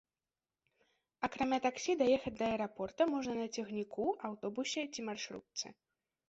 [1.27, 5.65] Акрамя таксі даехаць да аэрапорта можна на цягніку, аўтобусе ці маршрутцы.